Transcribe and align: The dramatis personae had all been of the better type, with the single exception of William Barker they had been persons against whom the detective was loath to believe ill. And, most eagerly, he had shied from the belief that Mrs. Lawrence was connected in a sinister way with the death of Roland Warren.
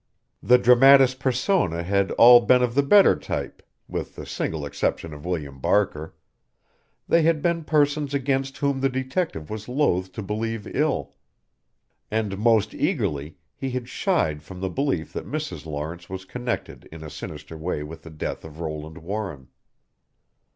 The 0.41 0.57
dramatis 0.57 1.13
personae 1.13 1.83
had 1.83 2.09
all 2.13 2.39
been 2.39 2.63
of 2.63 2.73
the 2.73 2.81
better 2.81 3.15
type, 3.15 3.61
with 3.87 4.15
the 4.15 4.25
single 4.25 4.65
exception 4.65 5.13
of 5.13 5.25
William 5.27 5.59
Barker 5.59 6.15
they 7.07 7.21
had 7.21 7.39
been 7.43 7.63
persons 7.65 8.11
against 8.15 8.57
whom 8.57 8.81
the 8.81 8.89
detective 8.89 9.51
was 9.51 9.69
loath 9.69 10.11
to 10.13 10.23
believe 10.23 10.65
ill. 10.75 11.13
And, 12.09 12.39
most 12.39 12.73
eagerly, 12.73 13.37
he 13.55 13.69
had 13.69 13.87
shied 13.87 14.41
from 14.41 14.59
the 14.59 14.71
belief 14.71 15.13
that 15.13 15.29
Mrs. 15.29 15.67
Lawrence 15.67 16.09
was 16.09 16.25
connected 16.25 16.89
in 16.91 17.03
a 17.03 17.09
sinister 17.11 17.55
way 17.55 17.83
with 17.83 18.01
the 18.01 18.09
death 18.09 18.43
of 18.43 18.59
Roland 18.59 18.97
Warren. 18.97 19.49